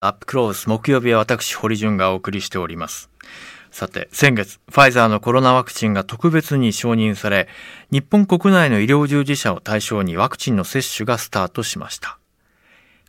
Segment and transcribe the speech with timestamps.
[0.00, 3.10] アップクロース木曜日は私堀潤がお送りしております。
[3.70, 7.46] さて先月ファイザーのコロナワクチンが特別に承認され
[7.92, 12.18] 日本国内の医療従事者を対象にワクチンの接種がスタートしました。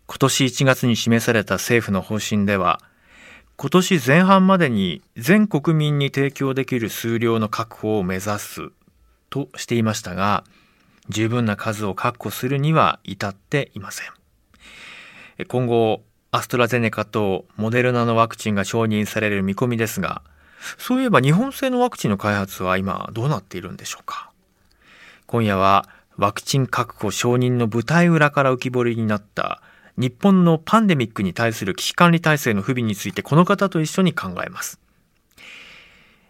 [0.05, 2.79] 今年1月に示された政府の方針では
[3.55, 8.69] 今年前半までに全国民に提供できる数量の確保を目指す
[9.31, 10.43] としていましたが
[11.09, 14.07] 十分な数を確保するには至っていません。
[15.47, 20.21] 今後アストラゼネカとモデルナのワクチンが承認される見込みですが
[20.77, 24.31] そういえば日本製のワクチンの開発は今どうなっているんでしょうか。
[25.25, 29.61] 今夜はワクチン確保承認の舞台裏から浮き彫りになった
[29.97, 34.79] 日本のパンデミックに対する危機管理体制の不備についてこの方と一緒に考えます。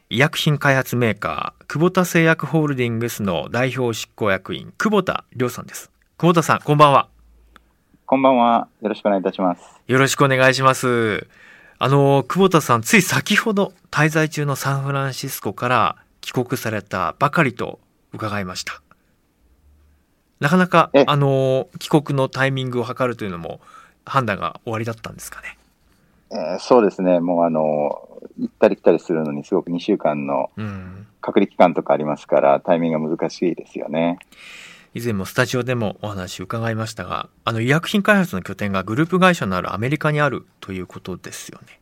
[0.10, 5.92] 医薬品開発メーカー久保田製薬ホールディングスの代表執行役員久保田亮さんです。
[6.18, 7.08] 久保田さんこんばんは。
[8.08, 8.68] こんばんは。
[8.82, 9.62] よろしくお願いいたします。
[9.86, 11.28] よろしくお願いします。
[11.78, 17.80] あの久保田さんつい先ほど滞在中のサンフランシスコから帰国されたばかりと
[18.12, 18.82] 伺いました。
[20.40, 23.62] なかなかあの帰国のタイミングを測るというのも
[24.04, 25.60] 判断が終わりだったんですかね？
[26.32, 28.02] えー、そうですね、もうあの
[28.38, 30.50] 行ったり来たりするのに、すごく2週間の
[31.28, 34.18] 隔離期間とかありますから、うん、タイミングが難しいですよね。
[34.94, 41.82] 以前もスタジオでもお話伺いましたが、あの医薬品開発の拠点がグループ会社のあるアメリカにあるということですよね。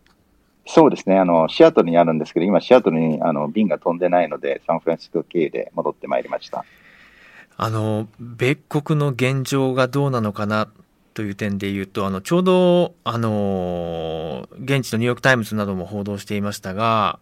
[0.65, 6.65] そうですね、あのシアトルにあるんですけど、今、シアトルにあの便が飛んでないので、サンフランシスコ経由で戻ってまいりました
[7.55, 10.67] あの米国の現状がどうなのかな
[11.13, 17.19] という点で言うと、あのちょうどあの現地のニューヨーク・タイムズなども報道していましたが、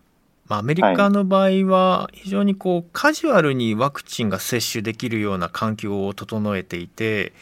[0.53, 7.33] まあ、アメリカの場合は非常にこうカジュアルにワクチンが接種できるような環境を整えていて、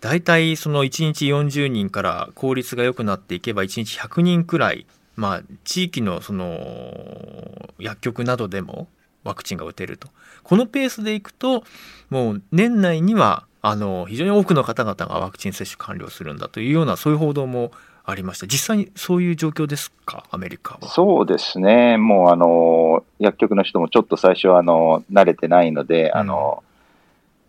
[0.00, 8.88] 大体その1日40人から効率が良くなっていけば1日100人くらい、まあ、地域のその薬局などでも
[9.22, 10.08] ワクチンが打てると。
[10.42, 11.62] このペースでいくと、
[12.10, 17.70] もう年内にはあの非常に多くの方々がワクチン接種完了するんだというようなそういう報道も
[18.10, 18.46] ありました。
[18.46, 20.88] 実際にそういう状況ですか、アメリカは。
[20.88, 26.62] そうですね、もうあの薬局の人もちょっと最初はあの慣れてないので、うん、あの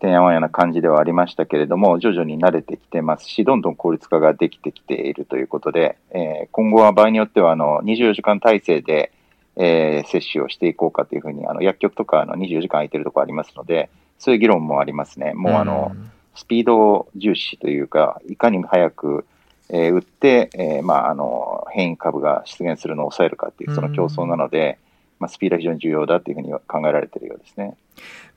[0.00, 9.12] てんやわんやな感じではありましたけれども、徐々に慣れてきてますし、どんどん効率化ができてきているということで、えー、今後は場合によってはあの24時間体制で、
[9.56, 13.88] えー、接種をしていこうかというふうに、あの薬局とかあの24時間空いてるところありますので、
[14.18, 15.32] そういう議論もありますね。
[15.34, 15.94] もうあの、
[16.34, 19.26] スピード重視というか、いかに早く、
[19.72, 24.78] えー、打って、えー、まあ、あの、変異株が出現するのを抑えるかっていう、その競争なので、
[25.18, 27.76] まあ、スピードは非常に重要だというふうに考えられているようですね。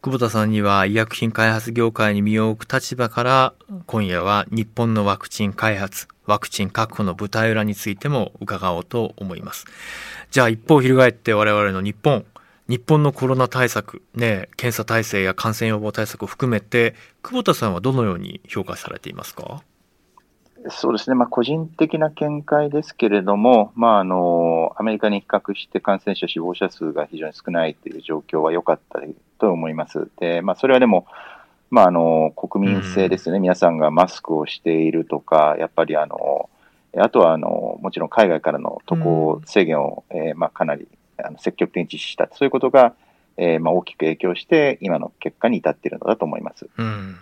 [0.02, 3.54] 久保田さんには医薬品開発業界に身を置く立場から
[3.86, 9.66] 今夜は日本のワクチン開発ワクチン確保の舞台裏についても伺おうと思います。
[10.30, 12.26] じゃあ一方翻って我々の日本
[12.68, 19.64] 日本のコロナ対策、ね、検査体制や感染予防対策を含めて、久保田さんはどのように評価されていますか？
[20.70, 29.02] そうですね、まあ、個人的な見解ですけれども、まあ、あのアメリカに比較して感染者、死亡者数が非常に少ないという状況は良かった
[29.40, 30.10] と思います。
[30.20, 31.06] でまあ、それはでも、
[31.70, 36.50] まあ、あの国民性ですね、うん、皆さんがマスクをしているとか、やっぱりあの
[36.98, 40.88] あとはあのもちろん海外からの渡航制限を、うん、えー、まあ、かなり
[41.18, 42.94] あの積極的に実施した、そういうことが、
[43.38, 46.68] えーまあ、大きく影響して、今の結果に至っているのだと思います。
[46.78, 47.18] うん、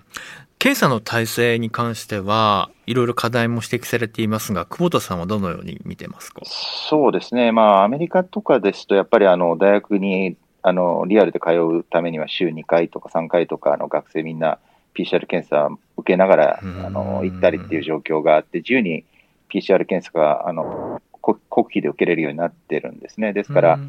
[0.61, 6.41] 検査の体制に関しては、いろいろ課題も指摘されていますが、久保田さんはどのように見てますか？
[6.45, 14.59] そうですね、まあ、アメリカとかですと、やっぱりあの大学にあのリアルで通うためには、週2回とか3回とか、あの学生みんな
[14.93, 19.03] PCR 検査受けながらあの行ったりっていう状況があって、自由に
[19.51, 23.33] PCR 検査があの国費で受けれるようになってるんですね。
[23.33, 23.79] ですから、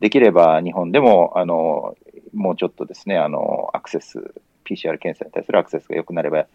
[0.00, 1.94] できれば日本でも、あの、
[2.32, 4.32] もうちょっとですね、あの、アクセス、
[4.64, 6.46] PCR 検査に対するアクセスが良くなれば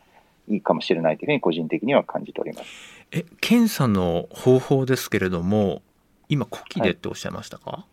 [0.48, 2.70] いいかもしれないというふうに個人的には感じております。
[3.12, 5.82] え、検査の方法ですけれども、
[6.30, 7.86] 今、呼気でっておっしゃいましたか、は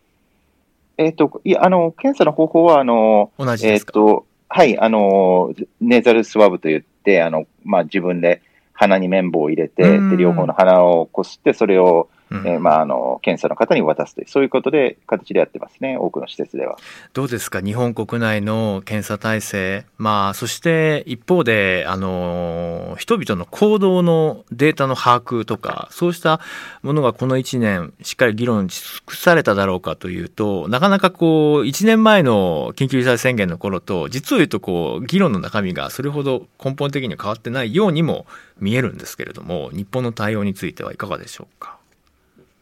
[0.99, 8.43] い、えっ、ー、と、いや、あの、検査の方法は、あの、同じですか、えー、と、はい、あの、ネーザルスワブといって、あの、まあ、自分で
[8.73, 16.77] 鼻に綿棒を入れて、で、両方の鼻をこすって、それを、うん、えー、まあ、あの検査の方に渡すという、そういうことで、形でやってますね、多くの施設では。
[17.13, 26.41] どうですか、日本国内の検査体制、まあ、そして一方で、あの人々の行動のデータの把握とか、そうした
[26.83, 38.27] ものがこの1年、しっかり議論し尽くされただろうかというと、なかなかこう、1年前の緊急事態宣言の頃と、実を言うとこう、議論の中身がそれほど根本的には変わってないようにも
[38.59, 41.77] 見えるんですけれども、日本の対応についてはいかがでしょうか？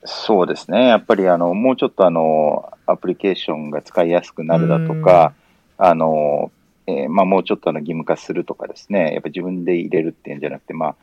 [0.04, 0.88] そうですね。
[0.88, 5.34] やっぱりあの、もうちょっとあの、アプリケーションが使いやすくなるだとか、
[5.78, 6.50] あの、
[6.86, 10.96] えー、まあもうちょっとあの義務化するとかですね、やっぱり自分で入れるっていうんじゃなくて、まあ、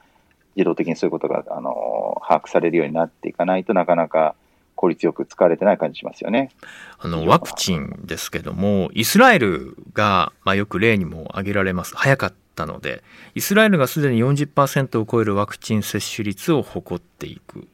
[0.56, 4.36] 自動的にそういうことが、あの、把握されるようになっていかないとなかなか
[4.76, 6.50] 効率よく使われてない感じしますよね。
[6.98, 11.96] あの、ワクチンですけども、イスラエルが、まあよく例にも挙げられます。
[11.96, 13.04] 早かったので、
[13.36, 17.68] イスラエルがすでに40%を超えるワクチン接種率を誇っていく。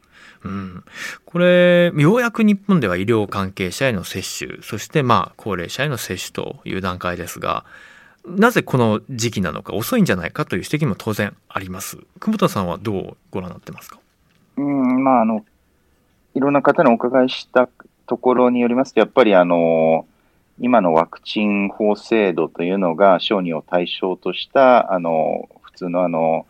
[0.46, 0.84] うん、
[1.24, 7.64] これ、ようやく日本では医療関係者への接種、そしてまあ高齢者への接種という段階ですが、
[8.26, 11.98] なぜこの時期なのか、遅いんじゃないかという指摘も当然あります。
[12.18, 13.98] 久保田さんはどうご覧になってますか？
[14.56, 15.44] うん、まあ、あの、
[16.34, 17.68] いろんな方にお伺いした
[18.06, 20.06] ところによりますと、やっぱりあの、
[20.58, 26.46] 今のワクチン法制度というのが、小児を対象とした、あの、普通のあの、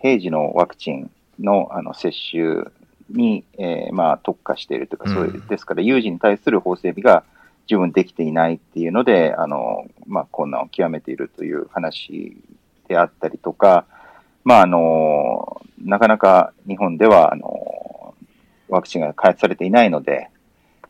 [0.00, 1.10] 平時のワクチン
[1.40, 2.64] のあの接種
[3.10, 7.24] に、えー、まあ、特化しているというか、そういう、ですから、有事に対する法整備が
[7.66, 12.36] 十分できていないっていうので、あの、まあ、困難を極めているという話
[12.88, 13.86] であったりとか、
[14.44, 18.14] まあ、あの、なかなか日本では、あの、
[18.68, 20.28] ワクチンが開発されていないので、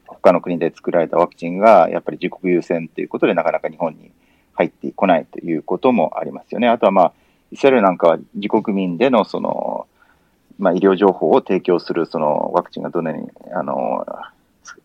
[0.07, 4.11] 他の国で作られたワクチンがやっぱり自国優先ということで、なかなか日本に
[4.55, 6.69] 入ってこないということもありますよね。
[6.69, 7.13] あとはまあ、
[7.51, 9.87] イスラエルなんかは自国民でのその、
[10.59, 14.05] まあ、医療情報を提供する、そのワクチンがどのように、あの、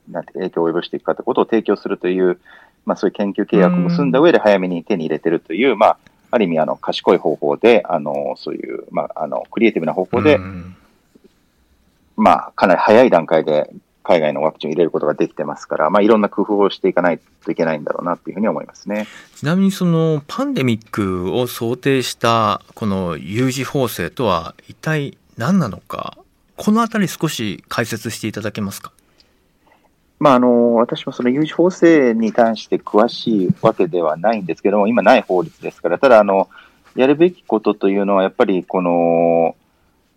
[0.09, 2.39] なんて影響を及ぼしていくかということを提供するという、
[2.85, 5.97] まあ、そういう研究契約を結んだ上で早めに手に入れてるという、まあ、
[6.31, 10.39] ある意味、あの、賢い方法で、あの、そういう、まあ、あの、クリエイティブな方法で、
[12.15, 13.69] まあ、かなり早い段階で
[14.03, 19.07] 海外のワクチンを入れることができてますから、まあ、いろんな工夫をしていかないといけないんだろうなというふうに思いますね。
[19.35, 26.17] ちなみにそのパンデミックを想定したこの有事法制とは一体何なのか、
[26.55, 28.91] このあたり少し解説していただけますか？
[30.19, 36.47] まあ、あの私もその有事法制に関して詳しいわけではないんですけども、今ない法律ですから、ただあの、
[36.95, 39.55] やるべきことというのは、やっぱりこの、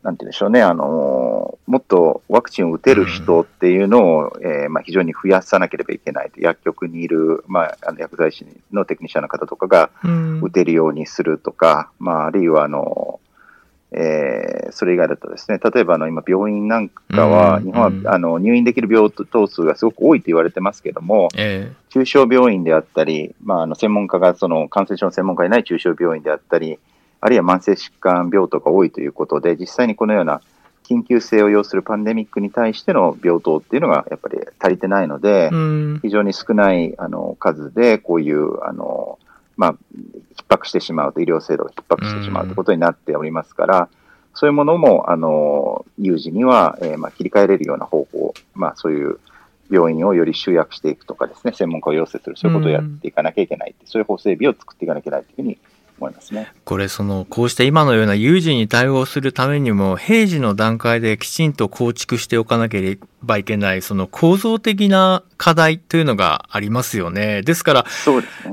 [0.02, 9.90] なんて言うんでしょうね、あの、もっとワクチンを打てる人っていうのを、うん、えー、まあ、非常に増やさなければいけないと、薬局にいる、まあ、あの薬剤師のテクニシャンの方とかが
[10.42, 13.18] 打てるようにするとか、うん、まあ、あるいは、あの、
[13.92, 26.78] えー、それ以外だとですね、例えばあの今、病院なんかは、日本はあの入院できる病棟数がすごく多いと言われてますけども、えー、中小病院であったり、まあ、あの専門家がその感染症の専門家いない中小病院であったり、
[27.20, 30.40] あるいは慢性疾患病棟が多いということで、実際にこのような
[30.88, 35.50] 緊急性を要するパンデミックに対しての病棟っていうのがやっぱり足りてないので、
[36.02, 39.18] 非常に少ないあの数で、こういうあの
[39.56, 39.72] まあ、
[40.36, 43.88] 逼迫してしまうと、医療制度が逼迫してしまうということになっておりますから、
[44.34, 49.18] そういうものも、あの、有事には、えー、まあ、切り替えれるような方法、まあ、そういう
[49.70, 55.58] 病院をより集約していくとかですね、専門家を要請する、そういうことをやっていかなきゃいけない、そういう法整備を作っていかなきゃいけないというふうに
[55.98, 56.52] 思いますね。
[56.64, 67.42] これそのこうした今のような有事に対応するためにも平時の段階できちんと構築しておかなければいけないその構造的な課題というのがありますよね。
[67.42, 67.86] ですから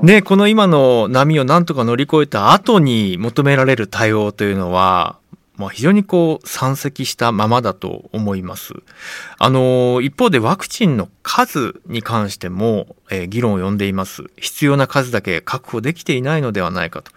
[0.01, 5.17] ね、ねこの今の波をなんとか乗り越えた後に求められる対応というのは
[5.55, 8.73] まあ、非常にこう山積したままだと思います。
[9.37, 14.23] あの一方でワクチンの数に関しても、えー、議論を呼んでいます。
[14.37, 17.11] 必要な数だけ確保できていないのではないかと。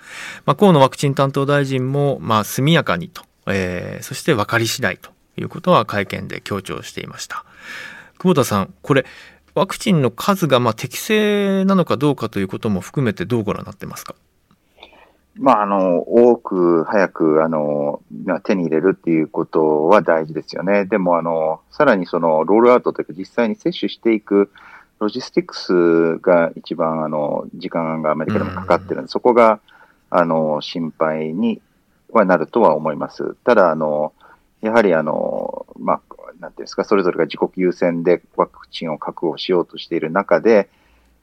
[0.44, 7.44] まあ、河野ワクチン担当大臣も、まあ、速やかにと、えー、そして分かり次第ということは会見で強調していました。
[8.18, 9.06] 久保田さん、これ
[9.54, 14.14] ワクチンの数がまあ適正なのかどうかということも含めてどうご覧になってますか？
[15.38, 18.00] まあ、あの、多く早く、あの、
[18.44, 20.86] 手に入れるっていうことは大事ですよね。
[20.86, 24.50] でも、あの、さらにその、ロールアウトというか、実際に接種していく、
[24.98, 29.60] ロジスティクスが一番、あの、時間がアメリカでもかかってるんで、そこが、
[30.08, 31.60] あの、心配に
[32.10, 33.34] はなるとは思います。
[33.44, 34.14] ただ、あの、
[34.62, 36.00] やはり、あの、まあ、
[36.40, 40.70] なんていうんですか、それぞれが自国優先でワクチンを確保しようとしている中で、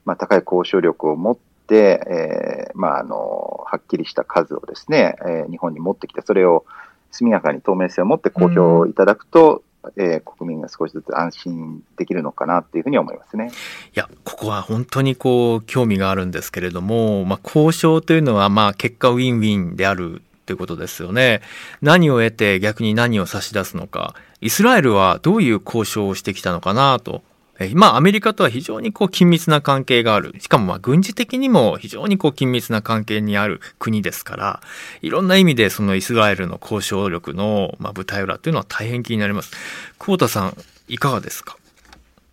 [0.04, 1.42] まあ、高い交渉力を持って、
[1.72, 6.64] えー、まあ、あの、はっきりした数をですね、えー、日本に持ってきて、それを
[7.10, 9.62] 速やかに透明性を持って公表いただくと、
[9.96, 13.50] えー、国民が少しずつ安心できるのかなっていうふうに思いますね。
[13.94, 21.40] いや、ここは本当にこう、興味があるんですけれども、まあ、交渉というのは、まあ、結果ウィンウィンであるということですよね。
[21.80, 24.14] 何を得て逆に何を差し出すのか。
[24.40, 27.22] イスラエルはどういう交渉をしてきたのかなと
[27.60, 30.34] 今、アメリカとは非常にこう緊密な関係がある。
[30.40, 34.60] しかもまあ軍事的にも非常にこう緊密な関係にある国ですから、
[35.02, 39.52] いろんな意味でそのイスラエルの交渉力のまあ舞台裏というのは大変気になります。
[39.98, 40.56] 久保田さん、
[40.88, 41.56] いかがですか？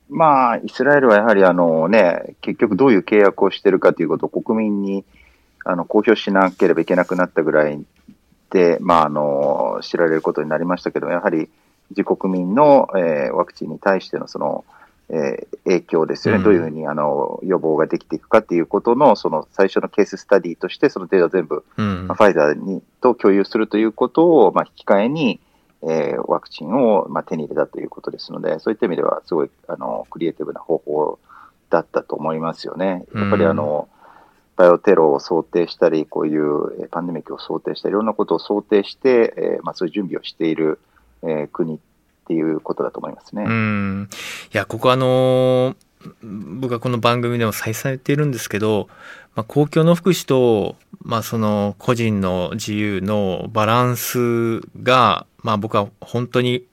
[0.09, 5.05] まあ、イスラエルはやはりあのね、結局どういう契約をしているかということを国民に
[5.63, 7.79] あの公表しなければいけなくなったぐらい
[8.49, 11.47] で、まあ、あの知られることになりましたけど、やはり
[11.91, 14.65] 自国民の、えー、ワクチンに対してのその、
[15.13, 25.41] えー、影響ですよね、うん、どういうふうにあの予防ができていくかっていうことのその最初のケーススタディとして、そのデータを全部、うん、まあ、ファイザーにと共有するということを、まあ、引き換えに、
[25.83, 31.19] えー、ワクチンを、まあ、手に入れたということですので、そういった意味では、すごいあのクリエイティブな方法
[31.69, 33.05] だったと思いますよね。
[33.13, 34.01] やっぱりあの、うん
[34.57, 40.79] バイオテロを想定したり、こういうパンデミックを想定したり、いろんなことを想定して、えーまあ、そういう準備をしている、
[41.23, 41.79] えー、国っ
[42.31, 43.43] ていうことだと思いますね。
[43.45, 44.09] うん
[44.53, 45.75] いや、ここあの、
[46.23, 48.87] 僕はこの番組でも再三言っているんですけど、
[49.35, 56.65] まあ、公共の福祉と、まあ、その個人の自由のバランスが、まあ、僕は本当に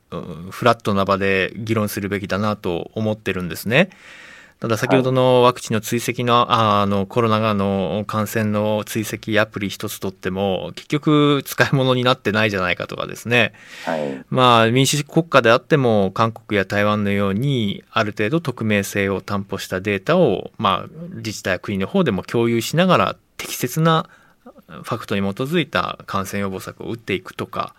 [0.51, 3.91] フラットな場で議論するべきだなと思ってるんですね。
[4.61, 6.47] ただ先ほどのワクチンの追跡の、はい、
[6.83, 13.53] あのコロナの感染の追跡アプリ一つとっても結局使い物になってないじゃないかとかですね、
[13.85, 24.09] はい、まあ民主国家であっても韓国や台湾のようにある程度匿名性を担保したデータを、まあ、自治体や国の方でも共有しながら適切な
[24.67, 27.75] ファクトに基づいた感染予防策を打っていくとか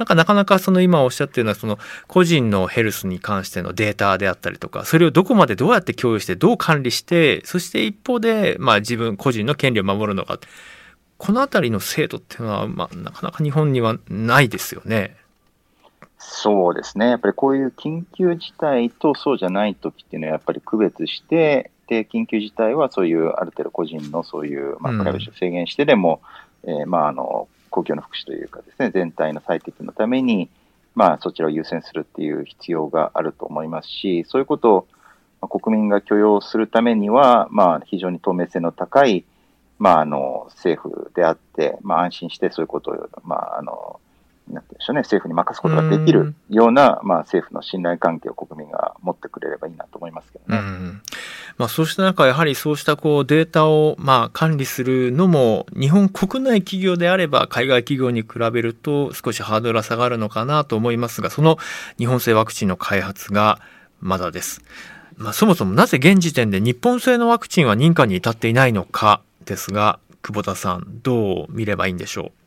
[0.00, 1.78] なんかなかなかその今おっしゃってるのはその
[2.08, 10.40] 個人のヘルスに関してのデータであったりとかそれをどこまでどうやって共有してどう管理してそして一方でまあ自分個人の権利を守るのか
[11.18, 15.16] この辺りの制度っていうのはまあなかなか日本にはないですよね。
[16.18, 17.08] そうですね。
[17.08, 26.22] やっぱりこういう緊急事態とそうじゃない時っていうのはやっぱり区別して、で、緊急事態はそういうある程度個人のそういう、まあ、プライバシーを制限してでも、
[26.62, 30.50] うん、えー、まあ、あの、公共の福祉というかですね、全体の最適のために、
[30.94, 34.86] まあ、そちらを優先するっていう必要があると思いますし、そういうこと
[35.40, 39.24] を国民が許容するためには、まあ、非常に透明性の高い、
[39.78, 44.00] まあ、あの、政府であって、まあ、安心してそういうことを、まあ、あの、
[44.52, 50.60] なんていうんでしょうね、政府に任すことができるような、まあ、政府の信頼関係を国民が持ってくれればいいなと思いますけどね。
[51.58, 61.58] まあ、そうした中、やはりそうしたこうデータをまあ管理するのも、日本国内企業であれば、海外企業に比べると少しハードルが下がるのかなと思いますが、その
[61.98, 63.60] 日本製ワクチンの開発が
[64.00, 64.62] まだです。
[65.16, 72.39] まあ、そもそもなぜ現時点で日本製のワクチンは認可に至っていないのかですが、久保田さん、どう見ればいいんでしょう？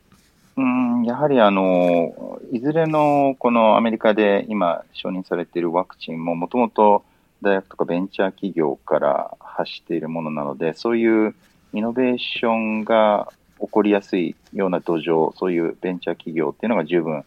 [0.56, 7.04] うんやはりあの、いずれのこのアメリカで今承認されているワクチンももともと
[7.42, 11.34] 大学とかベンチャー企業から発しているものなので、そういう
[11.72, 17.24] イノベーションが起こりやすいような土壌、そういうベンチャー企業っていうのが十分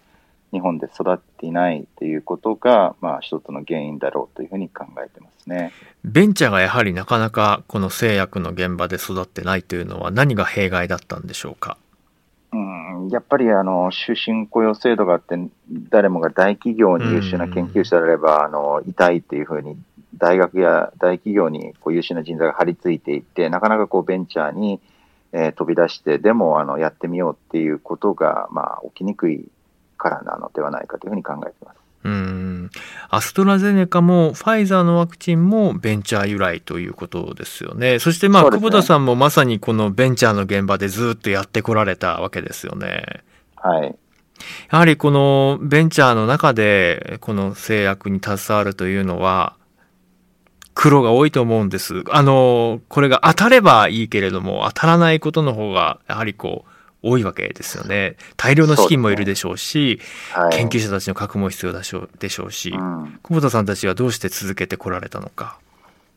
[0.53, 5.74] 日本で育っていないということが、まあ、一つの原因だろうというふうに考えてますね。
[6.05, 11.77] ベンチャーがやはりなかなかこの製薬の現場で育ってないというのは何が弊害だったんでしょうか？
[13.12, 15.38] やっぱりあの終身雇用制度があって、
[15.89, 19.77] 誰もが大企業に優秀な研究者であれば、あのいたいというふうに、
[20.16, 24.80] 大学や大企業にこう優秀な人材が張り付いていて、なかなかこうベンチャーに、
[25.34, 29.46] えー、飛び出して、でもあのやってみようっていうことが、まあ、起きにくい
[29.98, 31.77] からなのではないかというふうに考えています。
[32.06, 32.47] うん
[33.10, 38.00] アストラゼネカもファイザーのワクチンもベンチャー由来ということですよね。
[38.00, 43.24] そしてまあ、ね、久保田さんもまさにこのベンチャーの現場でずっとやってこられたわけですよね。
[43.56, 43.96] はい。
[44.72, 49.56] やはりこのベンチャーの中でこの製薬に携わるというのは
[50.74, 52.04] 苦労が多いと思うんです。
[52.12, 56.72] あの、これが当たればいいけれども当たらないことの方がやはりこう
[57.04, 58.18] 多いわけですよね。
[58.36, 60.00] 大量の資金もいるでしょうし、
[60.36, 65.60] うねはい、研究者たちの確も必要でしょうでしょうし、うん、久保田さんたちはどうして続けてこられたのか？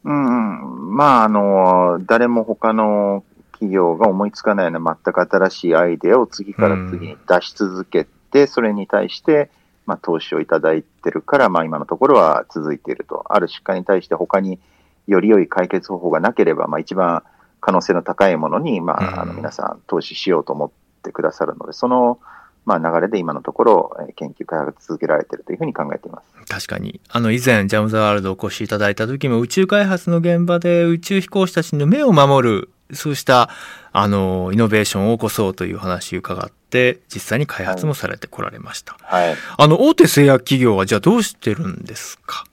[0.02, 3.22] うん、まあ、あの、誰も他の
[3.52, 9.50] 企業が思いつかないような全く新しいアイデアを次から次に出し続けて、うん、それに対して、
[9.84, 13.26] まあ、投資をいただいてるから、まあ、今のところは続いていると。
[13.28, 14.58] ある疾患に対して他に
[15.06, 17.22] より良い解決方法がなければ、まあ、一番
[17.60, 20.70] 可能性の高いものに、まあ、あの皆さん投資しようと思っ
[21.02, 22.18] てくださるので、その、
[22.66, 26.46] まあ、流れで今のところ、えー研究開発続けられているというふうに考えています。
[26.46, 27.00] 確かに。
[27.08, 33.48] あの、以前、ジャム・ザ・ワールドお越しいただいた時も、宇宙開発の現場で宇宙飛行士たちの目を守る、そうした、
[33.92, 38.96] あの、イノベーションを起こそうという話を伺って、実際に開発もされてこられました。
[39.00, 39.34] はい。
[39.56, 42.44] あの、大手製薬企業はじゃあどうしてるんですか？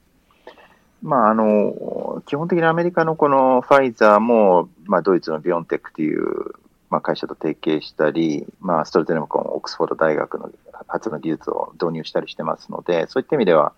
[1.02, 6.54] まあ、あの、基本的にアメリカのこのファイザーも、まあ、ドイツのビオンテックという、
[6.90, 10.50] まあ、会社と提携したり、まあ、ストルテネムコン、オックスフォード大学の
[10.88, 13.74] 発の技術を導入したりしてますので、そういった意味では、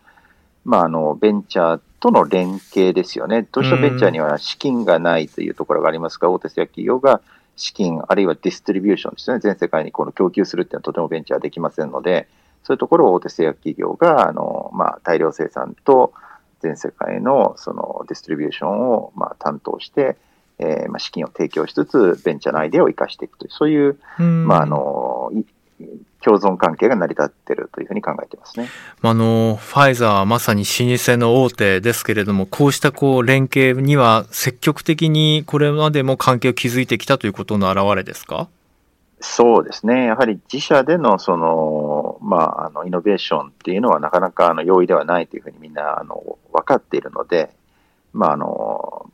[0.64, 3.48] まあ、あの、ベンチャーとの連携ですよね。
[3.52, 7.22] どうしてもベンチャーには資金がないというところがありますが、大手製薬企業が
[7.56, 9.40] 資金、あるいはディストリビューションですね。
[9.40, 12.28] 全世界にこの供給するっていうのはとてもベンチャーできませんので、
[12.64, 16.14] そういうところを大手製薬企業が、あの、まあ、大量生産と、
[16.62, 20.18] 全世界のそのディストリビューションをまあ担当して、
[20.60, 25.44] えーまあ資金を提供しつつ、ベンチャーのアイデアを生かしていくという、そういう、うんまあ、あのい
[26.22, 28.68] 共存関係が成り立っているというふうに考えていますね。
[29.02, 38.50] あの、ファイザーはまさに老舗の大手ですけれども、こうしたこう連携には積極的にこれまでも関係を築いてきたということの表れですか？
[39.22, 40.06] そうですね。
[40.06, 47.50] やはり自社でのその、まあ、あの、イノベーションっていうのはなかなかあの容易ではないというふうにみんな、あの、分かっているので、
[48.14, 49.10] まあ、あの、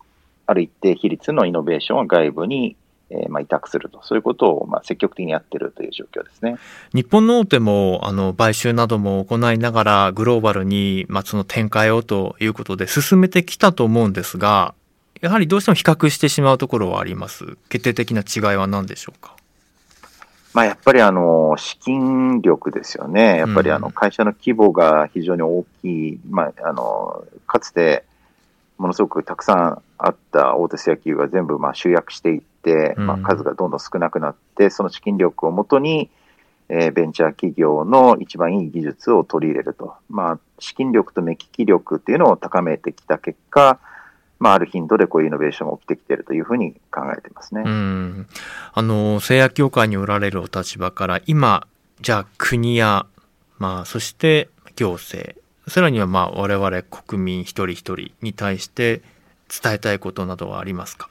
[0.46, 2.76] ある一定比率のイノベーションを外部に、
[3.10, 6.58] えーまあ、委託すると、そういうことを、まあ、積極的にやっているという状況ですね。
[6.94, 14.74] 日本の大手もあの買収なども行いながらグローバルに、まあ、その展開をということで進めてきたと思うんですが、
[15.22, 17.58] やはりどうしても比較してしまうところはあります。
[17.70, 19.35] 決定的な違いは何でしょうか？
[20.56, 23.94] まあ、やっぱりあの資金力ですよね、やっぱりあのうん。
[23.94, 28.06] 会社の規模が非常に大きい、まあ、あのかつて
[28.78, 36.10] ものすごくたくさんあった大手製薬が全部まあ集約していって、まあ、うん数がどんどん少なくなって、その資金力をもとに、
[36.70, 43.80] えーベンチャー企業の一番いい技術を取り入れると、まあ、資金力と目利き力っていうのを高めてきた結果、
[44.46, 47.64] まあ、ある頻度でこういうイノベーションが起きてきているというふうに考えていますね。
[47.66, 48.28] うん。
[48.74, 51.66] あの、製薬業界におられるお立場から、今、
[52.02, 53.08] じゃあ国や、
[53.58, 55.34] まあ、そして行政、
[55.68, 59.02] さらにはまあ、我々国民一人一人に対して
[59.64, 61.10] 伝えたいことなどはありますか？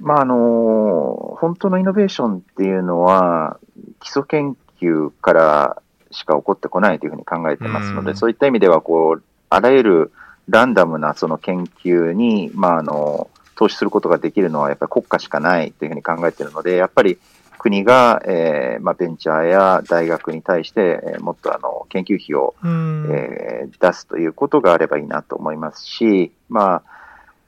[0.00, 3.58] まああの本当のイノベーションっていうのは、
[4.00, 10.12] 基礎研究からしか起こってこないというふうに考えてますので、うんそういった意味ではこう、あらゆる
[10.48, 17.18] ランダムなその研究に、まあ、あの投資することができるのはやっぱり国家しかないというふうに考えているので、やっぱり
[17.58, 23.08] 国が、えーまあ、ベンチャーや大学に対して、えーもっとあの研究費をうん。
[23.10, 23.48] えー
[23.80, 26.82] 出すということがあればいいなと思いますし、まあ、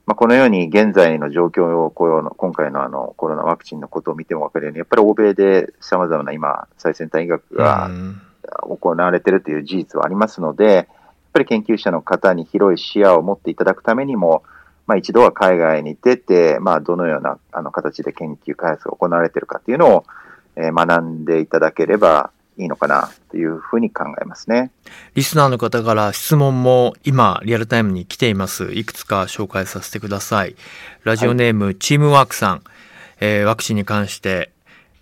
[0.06, 8.20] まあ、このように現在の状況を今回のあのコロナワクチンのことを見ても分かるように、やっぱり欧米でさまざまな今、最先端医学がうん。
[8.62, 10.86] 行われているという事実はありますので、やっ
[11.30, 14.42] っぱり研究者の方に広い視野を持っていただくためにも、
[14.86, 20.04] まあ、一度は海外に出て、まあ、どのようなあの形で研究開発が行われているかというのを、
[20.56, 24.72] えー学んでいただければいいのかなというふうに考えますね。
[25.14, 28.72] リスナーの方から質問も今リアルタイムに来ています。
[28.72, 30.56] いくつか紹介させてください。
[31.04, 32.62] ラジオネーム、チームワークさん、
[33.20, 34.50] えーワクチンに関して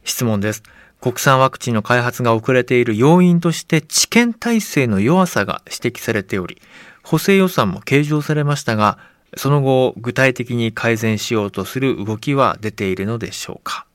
[0.05, 0.63] 質問です。
[1.01, 6.61] 国産ワクチンの開発が遅れている要因として治験体制の弱さが指摘されており、
[7.03, 8.99] 補正予算も計上されましたが、
[9.37, 13.87] その後具体的に改善しようとする動きは出ているのでしょうか。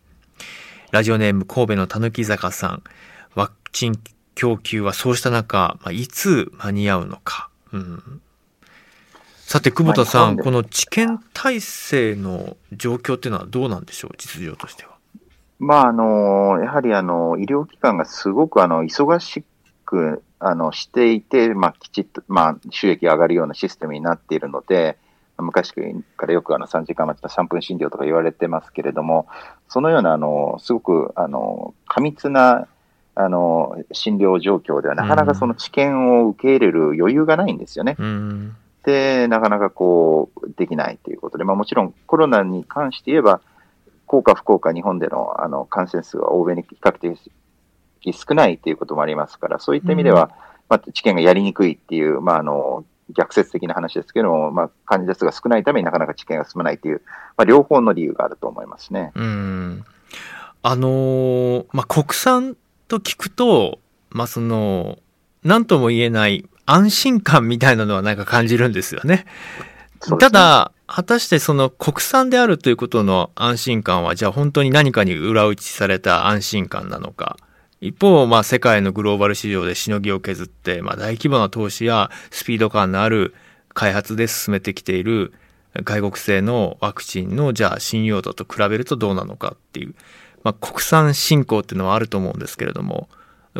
[0.92, 2.84] ラジオネーム神戸のたぬき坂さん、
[3.36, 4.00] ワクチン
[4.36, 7.50] 供給はそうした中、まあ、いつ間に合うのか。
[7.72, 8.22] うん、
[9.40, 14.93] さて、久保田さん、この治験体制の状況っていうのはどうなんでしょう、実情としては。
[15.60, 19.44] まあ、あの、やはりあの、医療機関がすごくあの、忙し
[19.86, 24.98] く、あの、していて、まあ、きちっと、まあ、収益が上がるようなシステムになっているので、
[25.38, 25.74] 昔
[26.18, 29.28] からよくあの、3時間待ちの3分診療とか言われてますけれども、
[29.68, 32.68] そのような、あの、すごく、あの、過密な、
[33.16, 37.96] あの、診療状況では、なかなかその治験を受け入れる余裕がないんですよね。
[37.98, 38.56] うん。
[38.84, 43.42] で、なかなかこう、できないということで、まあもちろんコロナに関して言えば、
[44.14, 47.32] 効か不効か日本でのあの感染数は欧米に比較的
[48.14, 50.30] 少ないということもありますから、そういった意味では、
[50.70, 57.02] まあ、治験がやりにくいっていう、まあ、あの逆説的な話ですけども、まあ、患者数が少ないためになかなか治験が進まないという、
[57.38, 59.12] まあ、両方の理由があると思いますね。
[59.16, 59.84] うん。
[60.62, 62.56] あのーまあ、国産
[62.88, 63.80] と聞くと、
[64.12, 65.00] まあ、その、
[65.44, 69.26] なんとも言えない安心感みたいなのはなんか感じるんですよね。
[70.12, 70.18] ね。
[70.18, 77.38] ただ、果たしてその国産であるということの安心感は、じゃあ本当に何かに裏打ちされた安心感なのか、
[77.82, 83.34] 一方、まあ、世界のグローバル市場でしのぎを削って、まあ、大規模な投資やスピード感のある
[83.74, 85.34] 開発で進めてきている
[85.84, 89.96] 外国製のワクチンのじゃあ信用度と比べるとどうなのかっていう、
[90.44, 93.10] まあ、国産振興っていうのはあると思うんですけれども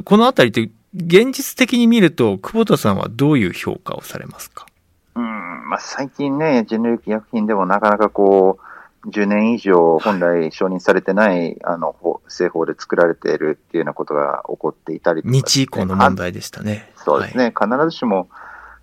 [0.06, 4.68] このあたりって現実的に見ると久保田さんはどういう評価をされますか？
[5.16, 16.90] うんまあ、最近ね、ジェネリック薬品でもなかなかこう、10年以上本来承認されてない、はい、あの製法で作られているっていうようなことが起こっていたりとか、ね、日以降の問題でしたね。
[16.96, 18.30] そうですね、はい、必ずしも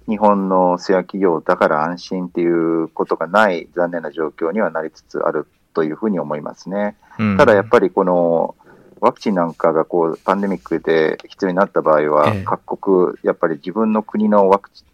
[0.08, 6.96] 日本の製薬企業だから安心っていうことがない残念な状況にはなりつつあるというふうに思いますね。
[7.18, 8.54] うん、ただやっぱりこの
[9.00, 14.86] ワクチンなんかがこうパンデミックで必要になった場合は、各国、やっぱり自分の国のワクチン、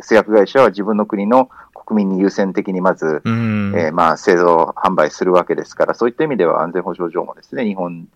[0.00, 1.48] 製薬会社は自分の国の
[1.86, 8.08] 国民に優先的にまず、うん、えー、まあ製造、販売するわけですから、そういった意味では安全保障上もですね、日本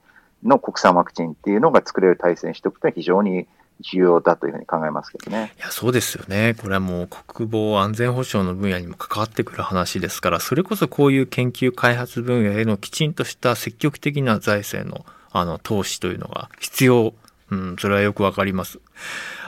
[0.42, 3.46] の国産ワクチンっていうのが作れる体制にしておくというのは非常に
[3.80, 5.52] 重要だというふうに考えますけどね。
[5.58, 6.54] いや、そうですよね。
[6.60, 17.12] これはもう国防安全保障の分野にも関わってくる話ですから、それこそこういう研究開発分野へのきちんとした積極的な財政のあの投資というのが必要。
[17.50, 18.80] うん、それはよくわかります。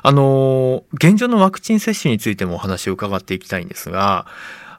[0.03, 4.27] あの、現状のワクチン接種についてもお話を伺っていきたいんですが、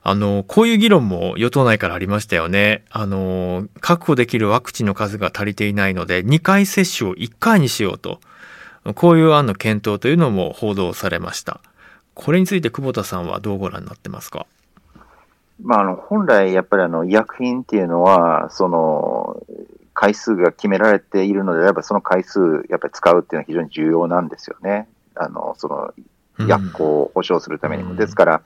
[0.03, 2.83] あの、こういう議論も与党内からありましたよね。
[2.89, 8.19] あの、確保できるワクチンの数が足りていないので、2回接種を1回にしようと。
[8.95, 11.61] こういう案の検討というのも報道されました。
[12.15, 14.47] これについて久保田さんはどうご覧になってますか？
[15.63, 19.43] まあ、あの本来、やっぱりあの医薬品っていうのは、その
[20.01, 24.89] 回数が決められているのであれば、その回数、やっぱり使うっていうのは非常に重要なんですよね。
[25.13, 25.93] あのその
[26.47, 27.91] 薬効を保証するためにも。
[27.91, 28.41] うん、ですから、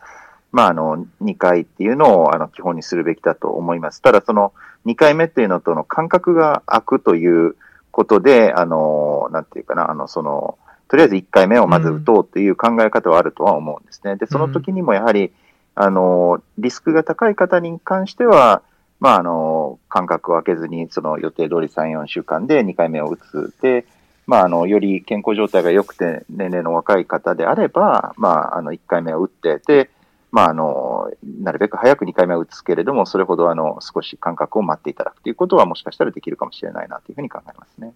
[0.52, 4.02] まあ、あの2回っていうのをあの基本にするべきだと思います。
[4.02, 4.52] ただ、その
[4.86, 7.56] 2回目っていうのとの間隔が空くという
[7.92, 10.58] ことで、あの、なんていうかな、あの、その、
[10.90, 14.18] とりあえず1回目をまず打とうという考え方はあるとは思うんですね。
[14.18, 15.32] で、その時にもやはり、
[15.74, 18.62] あの、リスクが高い方に関しては、
[19.00, 23.54] まあ、あの、間隔を空けずに、その予定通り3、4週間で2回目を打つ。
[23.62, 23.86] で、
[24.28, 29.90] まあ、あの、より健康状態が良くて、年齢の若い方であれば、まあ、あの、1回目を打って、で、
[30.36, 37.94] まあ、あの、なるべく早く2回目を打つけれども、それほどあの少し間隔を待っていただくということは、もしかしたらできるかもしれないなというふうに考えますね。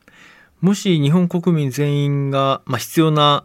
[0.62, 3.44] もし日本国民全員が、まあ、必要な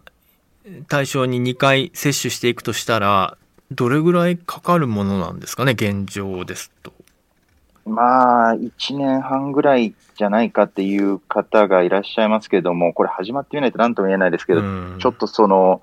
[0.86, 3.36] 対象に2回接種していくとしたら、
[3.72, 6.93] どれぐらいかかるものなんですかね、現状ですと。
[7.86, 14.62] まあ、1年半ぐらいじゃないかっていう方がいらっしゃいますけれども、これ始まってみないと何とも言えないですけど、
[14.98, 15.82] ちょっとその、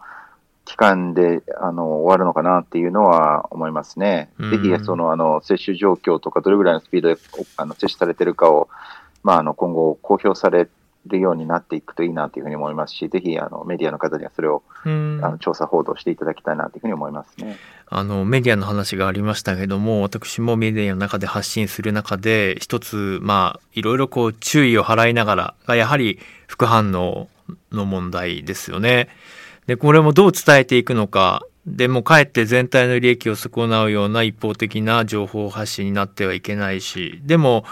[0.66, 4.30] 期間であの終わるのかなっていうのは思いますね。
[4.40, 7.20] ぜひそのあの接種状況とか、どれぐらいのスピードで
[7.58, 8.70] あの接種されてるかを、
[9.24, 10.70] まあ、あの今後、公表され
[11.08, 17.58] るようになっていくといいなというふうに思いますし、ぜひあのメディアの方にはそれをあの調査報道していただきたいなというふうに思いますね。
[17.88, 27.28] あのメディアの話がありましたけども、私もメディアの中で発信する中で、一つ、まあ、いろいろこう注意を払いながらが、やはり副反応
[27.72, 29.10] の問題ですよね。
[29.68, 37.66] で、これもどう伝えていくのか、でもかえって全体の利益を損なうような一方的な情報発信になってはいけないし、でも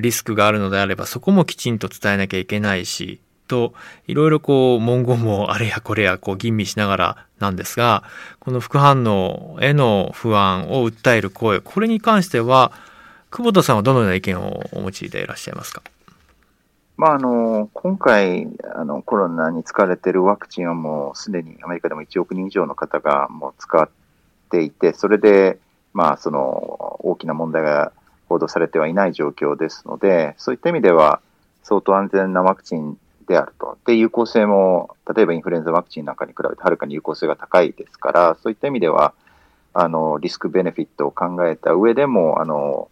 [0.00, 3.74] リスクがあるのであればそこもきちんと伝えなきゃいけないし、と、
[4.06, 8.04] いろいろこう文言もあれやこれやこう吟味しながらなんですが、
[8.38, 12.72] この副反応への不安を訴える声、これに関しては、
[13.30, 15.82] 久保田さんはどのような意見をお持ちでいらっしゃいますか？
[16.96, 23.88] まあ、あの今回あの、コロナに使われているワクチンはもうすでにアメリカでも1億人以上の方がもう使っ
[24.50, 25.58] ていて、それで、
[25.92, 27.92] まあ、その大きな問題が
[28.32, 31.20] 報道されてはいない状況ですので、そういった意味では
[31.62, 32.96] 相当安全なワクチン
[33.28, 33.76] であると。
[33.86, 39.12] で、有効性も、例えばインフルエンザワクチンなんかに比べてはるかに有効性が高いですから、そういった意味では、
[39.74, 42.88] あのリスクベネフィットを考えた上でも、あの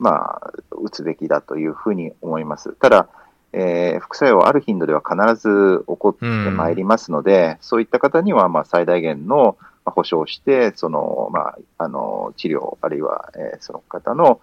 [0.00, 2.72] まあ、打つべきだというふうに思います。
[2.74, 3.08] ただ、
[3.52, 14.40] えー、副作用ある頻度では必ず起こってまいりますので、うん、そういった方にはまあ最大限の保証して、そのまあ、あの治療、あるいは、えー、その方の,、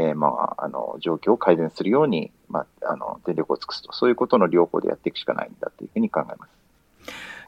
[0.00, 6.50] えーまあ、あの状況を改善するように、まあ、あの全力を尽くすと、そういうことの両方でやっていくしかないんだというふうに考えます。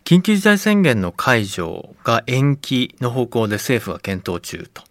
[0.04, 4.82] 緊急事態宣言の解除が延期の方向で政府は検討中と。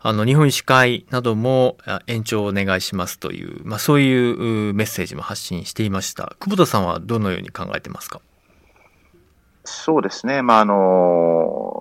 [0.00, 6.36] あの、日本医師会なども延長をお願いしますという、まあ、そういうメッセージも発信していました。
[6.40, 8.20] 久保田さんはどのように考えてますか？
[9.64, 10.42] そうですね。
[10.42, 11.75] まあ、あの、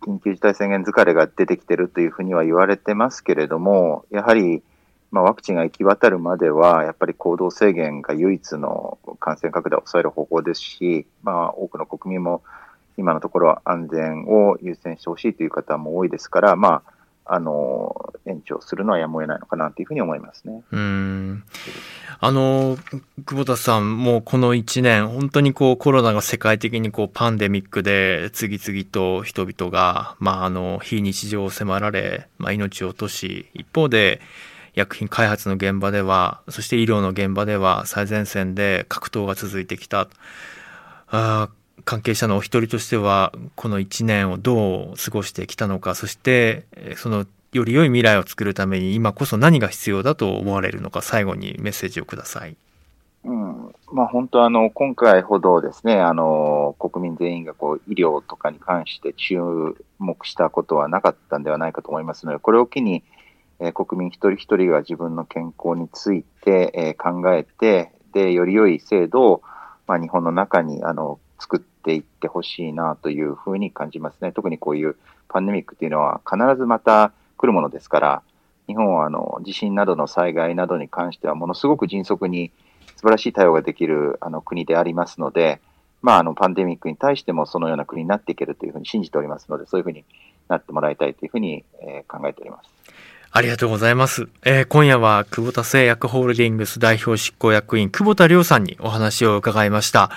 [0.00, 4.62] 緊急事態宣言疲れが出てきてるというふうには言われてますけれども、やはり、
[5.10, 12.42] まあ、ワクチンが行き渡るまでは、やっぱり行動制限が唯一の感染拡大を抑える方法ですし、まあ、多くの国民も
[12.96, 16.93] 今のところは安全を優先してほしいという方も多いですから、まあ、
[17.26, 20.62] あの延長するのはやむを得ないのかなというふうに思いますね。
[20.72, 21.44] うん
[22.20, 22.76] あの
[23.26, 34.20] 久保田さん、もうこの1年、本当にこうコロナが世界的にこうパンデミックで次々と人々が、まあ、あの非日常を迫られ、まあ、命を落とし、一方で
[34.74, 40.08] 薬品開発の現場では、そして医療の現場では最前線で格闘が続いてきた。
[41.08, 41.48] あ
[41.84, 46.64] 関係者のお一人としてはこの1年をどう過ごしてきたのかそして
[46.96, 52.56] そのより良い未来を作るために今こそ何が必要だと思われるのか最後にメッセージをください。
[53.24, 53.54] うん
[53.92, 59.38] まあ、本当あの、今回ほどですね、あの、国民全員がこう医療とかに関して注
[59.98, 63.02] 目したことはなかったんではないかと思いますので、これを機に、
[63.60, 69.42] えー、国民一人一人が自分の健康について、えー、考えて、で、より良い制度を、
[69.86, 74.32] まあ、日本の中にあの作っていってほしいなというふうに感じますね。
[74.32, 74.96] 特にこういう
[75.28, 78.22] パンデミックっていうのは必ずまた来るものですから、
[78.66, 82.50] 日本はあの地震などの災害などに関してはものすごく迅速に
[82.96, 85.60] 素晴らしい対応ができるあの国でありますので、
[86.00, 90.04] まあ、あのパンデミックに対してもそのような国になっていけるというふうに信じておりますので、そういうふうに
[90.48, 92.70] なってもらいたいというふうに、え、考えております。
[93.36, 94.28] ありがとうございます。
[94.44, 100.10] えー、今夜は久保田製薬ホールディングス代表執行役員久保田亮さんにお話を伺いました。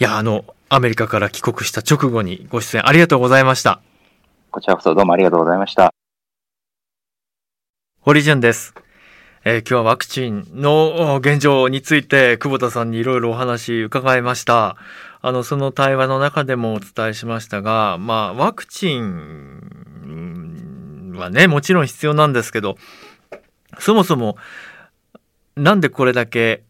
[0.00, 3.80] いや、あの、アメリカから帰国した直後にご出演ありがとうございました。
[4.50, 5.94] こちらこそどうもありがとうございました。
[8.00, 8.74] 堀潤です。
[9.44, 14.76] えー、今日はワクチンの現状について久保田さんにいろいろお話伺いました。
[15.22, 20.43] あの、その対話の中でもお伝えしましたが、まあ、ワクチン
[21.18, 22.76] はね、もちろん必要なんですけど、
[23.78, 24.36] そもそも、
[25.56, 26.62] なんでこれだけ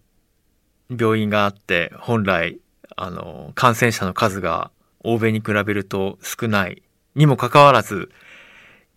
[0.88, 2.58] 病院があって、本来
[2.96, 4.70] あの、感染者の数が
[5.02, 6.82] 欧米に比べると少ない
[7.14, 8.10] にもかかわらず、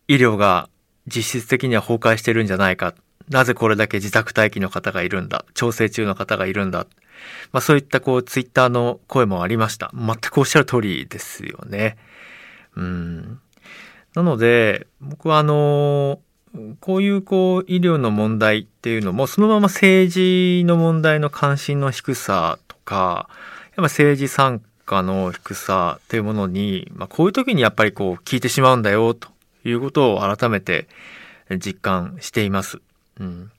[0.08, 0.70] 医療が
[1.06, 2.94] 実質的には崩壊してるんじゃないか。
[3.30, 5.44] なぜこれだけ自宅待機の方がいるんだ？
[5.54, 6.88] 調整中の方がいるんだ？
[7.52, 9.92] まあそういったこうツイッターの声もありました。
[9.94, 11.98] 全くおっしゃる通りですよね。
[12.76, 13.42] うん。
[14.18, 16.20] なので、僕はあの、
[16.80, 29.28] こういうこう医療の問題っていうのもそのまま政治の問題の関心の低さとかやっ、ぱ政治参加の低さというものに、まあ、こういう時にやっぱりこう聞いてしまうんだよと
[29.64, 30.88] いうことを改めて
[31.64, 32.80] 実感しています。
[33.20, 33.52] うん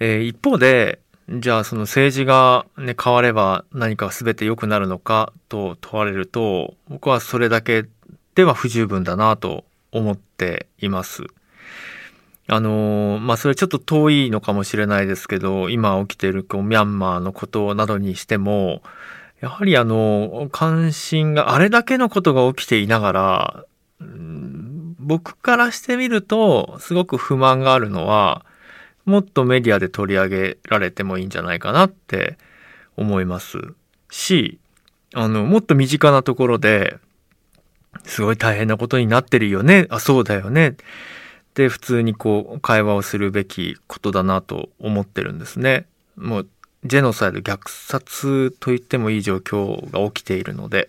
[0.00, 0.98] えー、一方で、
[1.30, 7.86] じゃあその政治が、ね、変われば何か全て良くなるのかと問われると僕はそれだけ
[8.36, 11.24] では不十分だなと思っています。
[12.48, 18.82] あのまあ、それちょっと遠いのかもしれないですけど、今起きているこうミャンマーのことなどにしても、
[19.40, 23.64] やはりあの、関心があれだけのことが起きていながら、
[25.00, 28.44] 僕からしてみると、すごく不満があるのは、
[29.06, 32.38] もっとメディアで取り上げられてもいいんじゃないかなって
[32.96, 33.58] 思います
[34.10, 34.58] し、
[35.14, 36.98] あの、もっと身近なところで、
[38.04, 39.86] すごい大変なことになってるよね。
[39.90, 40.76] あ、そうだよね。
[41.54, 45.86] で普通にこう会話をするべきことだなと思ってるんですね。
[46.16, 46.48] もう
[46.84, 50.88] ジェノサイド虐殺と言ってもいい状況が起きているので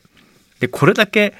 [0.60, 1.34] でこれだけ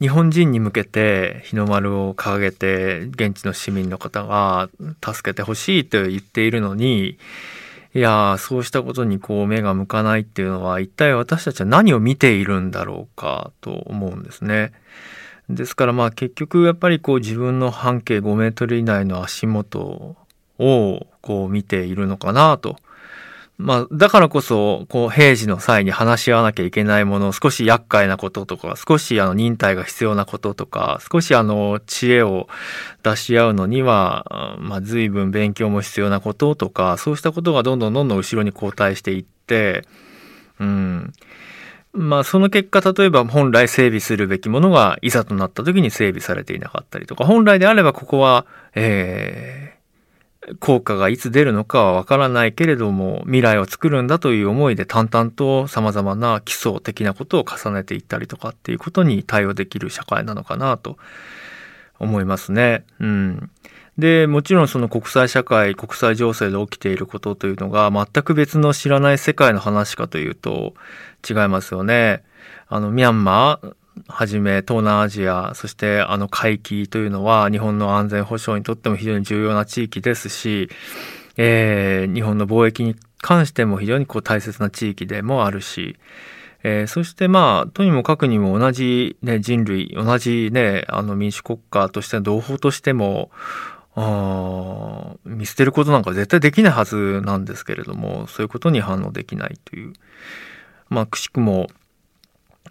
[0.00, 4.70] 日本人に向けて日の丸を掲げて現地の市民の方が
[5.04, 7.18] 助けてほしいと言っているのに
[7.94, 14.72] いやそうしたことにこう目が向かないっていうのは一体私たちは何を見ているんだろうかと思うんですね。
[15.48, 20.16] ですからまあ結局やっぱりこう自分の半径5メートル以内の足元
[20.58, 22.76] をこう見ているのかなと。
[23.58, 32.46] まあだからこそこう平時の際に話し合わなきゃいけないもの少し厄介なこととか少しあの忍耐が必要なこととか少しあの知恵を
[33.02, 39.84] 出し合うのにはまあ随分勉強も必要なこととかそうしたことがどんどんどんどん後ろに後退していって
[40.60, 41.12] うん
[41.98, 60.98] まあその結果例えば本来整備するべきものがいざとなった時に整備されていなかったりとか本来であればここは、えー、効果がいつ出るのかはわからないけれども未来を作るんだという思いで淡々と様々な基礎的なことを重ねていったりとかっていうことに対応できる社会なのかなと
[61.98, 62.84] 思いますね。
[63.00, 63.50] うん。
[63.98, 70.74] で、もちろんその国際社会、国際情勢で起きていることというのが全く別の知らない世界の話かというと
[71.28, 72.22] 違いますよね。
[72.68, 73.74] あの、ミャンマー、
[74.06, 80.68] はじめ東南アジア、そしてあの海域というのは日本の安全保障にとっても非常に重要な地域ですし、
[81.36, 85.96] えー、日本の貿易に関しても非常にこう大切な地域でもあるし、
[86.62, 93.30] えー、そしてまあ、とにもかくにも同じ、ね、人類、同じね、あの民主国家としての同胞としても、
[94.00, 99.92] あ見捨てることなんか絶対できないはずなんですけれども、そういうことに反応できないという。
[100.88, 101.68] まあ、くしくも、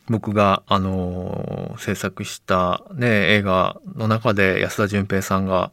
[0.09, 5.71] 僕が、あのー、制作したね、映画の中で安田純平さんが、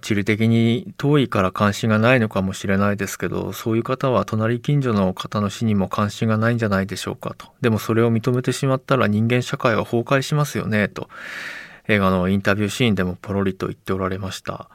[0.00, 7.48] 地理的に遠いから関心がないのかもしれないですけど、そういう方は隣近所の方の死にも関心がないんじゃないでしょうかと。
[7.60, 11.10] でもそれを認めてしまったら人間社会は崩壊しますよね、と。
[11.88, 14.68] 映画のインタビューシーンでもポロリと言っておられました。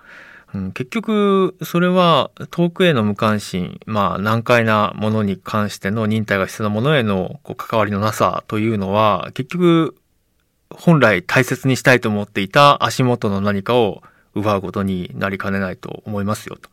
[0.53, 9.95] うん、結局、それは遠くへの無関心、まあ難解なものに関しての忍耐が必要なものへのこう関わりのなさというのは、結局、
[10.71, 14.03] 本来大切にしたいと思っていた足元の何かを
[14.35, 16.69] 奪うことになりかねないと思いますよと。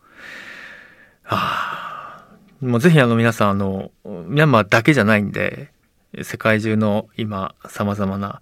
[1.22, 2.24] はあ、
[2.60, 5.70] もうぜひあの皆さんあの、ミャンマーだけじゃないんで、
[6.22, 8.40] 世界中の今様々な、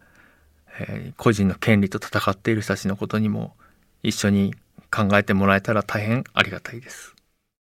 [0.78, 3.54] えー、個人の権利と戦っている人たちのことにも
[4.02, 4.54] 一緒に
[4.90, 7.13] 考えてもらえたら大変ありがたいです。